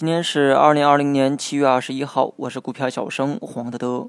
[0.00, 4.08] 今天是二零二零年七月二十一号，我是股票小生黄德德。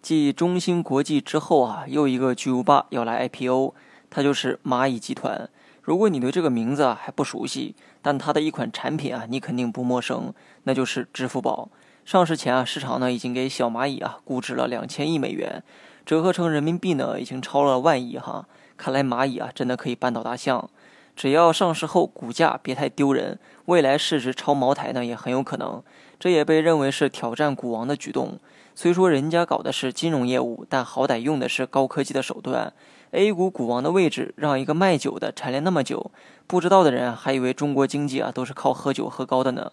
[0.00, 3.74] 继中芯国际之后啊，又一个巨无霸要来 IPO，
[4.08, 5.50] 它就是蚂蚁集团。
[5.82, 11.70] 如果你对这个名字啊还不熟悉，但它的一款产品啊你肯定不陌生，那就是支付宝。
[12.04, 15.60] 上市前啊，市场呢已经给小蚂蚁啊估值了两千亿美元，
[16.04, 18.46] 折合成人民币呢已经超了万亿哈。
[18.76, 20.70] 看来蚂蚁啊真的可以扳倒大象。
[21.16, 25.82] 只要上市后股价别太丢人，未来市值超茅台呢也很有可能。
[26.20, 28.38] 这也被认为是挑战股王的举动。
[28.74, 32.74] 虽说人家搞的是金融业务，但好歹用的是高科技的手段。
[33.12, 36.10] A 股股王的位置让一个卖酒的蝉联那么久，
[36.46, 39.72] 不知道的人还以为中国经济啊都是靠喝酒喝高的呢。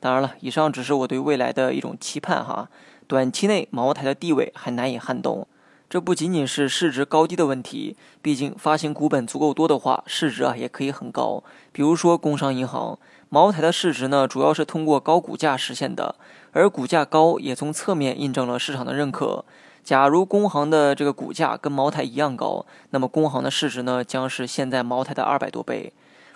[0.00, 2.68] 当然了，以上只是我对未来的一种期盼哈。
[3.06, 5.46] 短期内茅台的地位还难以撼动。
[5.90, 11.42] 这不仅仅是市值高低的问题，毕竟发行股本足够多的话，市值啊也可以很高。
[11.72, 12.96] 比如说工商银行，
[13.28, 16.14] 茅台的市值呢，主要是通过高股价实现的，
[16.52, 19.44] 而股价高也从侧面印证了市场的认可。
[19.82, 25.92] 假如工行的这个股价跟茅台一样高，那么工行的市值呢，将是现在茅台的二百多倍。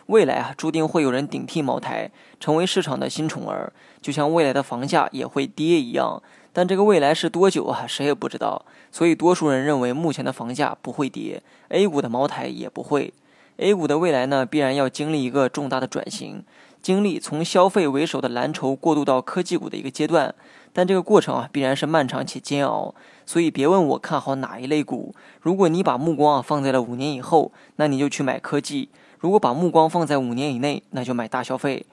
[0.06, 6.20] 未来啊，注定会有人顶替茅台，成为市场的新宠儿，就像未来的房价也会跌一样。
[6.54, 7.84] 但这个未来是多久啊？
[7.86, 8.64] 谁也不知道。
[8.90, 13.12] 所以多数人认为目前的房价不会跌，A 股的茅台也不会。
[13.56, 16.44] A 股的未来呢，必然要经历一个重大的转型，
[16.80, 20.32] 经历从消费为首的蓝筹过渡到科技股的一个阶段。
[20.72, 22.94] 但这个过程啊，必然是漫长且煎熬。
[23.26, 28.88] 所以别问我看好哪一类股，如果你把目光啊放在了五年以后，那你就去买科技；
[29.18, 31.84] 如果把目光放在五年以内，那就买大消费。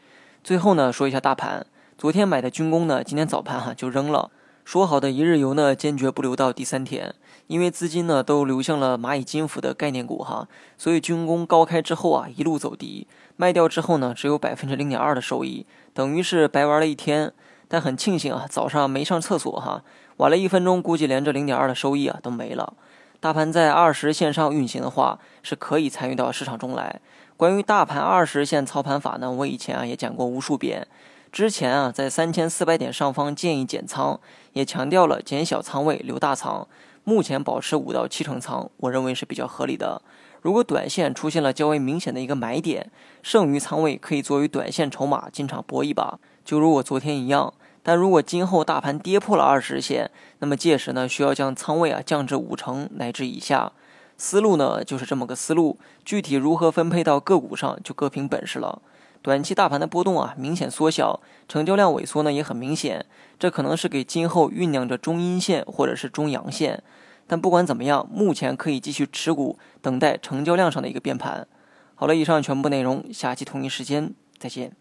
[0.44, 1.66] 最后呢，说一下大盘，
[1.98, 4.30] 昨天买的军工呢，今天早盘哈就扔了。
[4.64, 7.14] 说好的一日游呢，坚决不留到第三天，
[7.48, 17.34] 因为资金呢都流向了蚂蚁金服的概念股哈，所以军工高开之后啊一路走低，卖掉之后呢只有百分之零点二的收益，等于是白玩了一天。
[17.68, 19.82] 但很庆幸啊，早上没上厕所哈，
[20.18, 22.74] 晚了一分钟，估计连这零点二的收益啊都没了。
[23.22, 27.00] 大盘在二十线上运行的话，是可以参与到市场中来。
[27.38, 30.86] 关于大盘二十线操盘法呢，我以前啊也讲过无数遍。
[31.32, 34.20] 之前啊，在三千四百点上方建议减仓，
[34.52, 36.68] 也强调了减小仓位留大仓。
[37.06, 40.02] 目前保持五到七成仓，我认为是比较合理的。
[40.42, 42.92] 如果短线出现了较为明显的一个买点，
[43.24, 47.54] 剩余仓位可以作为短线筹码进场搏一把，就如我昨天一样。
[47.82, 53.72] 但如果今后大盘跌破了二十线，那么届时呢，需要将仓位啊降至五成乃至以下。
[54.18, 58.82] 思路呢就是这么个思路，具体如何分配到个股上，就各凭本事了。
[59.22, 63.06] 短期大盘的波动啊，明显缩小，成交量萎缩呢也很明显，
[63.38, 66.84] 这可能是给今后酝酿着中阴线或者是中阳线。
[67.28, 71.48] 但不管怎么样，目前可以继续持股，等待成交量上的一个变盘。
[71.96, 74.76] 好了，以上全部内容，下期同一时间再见。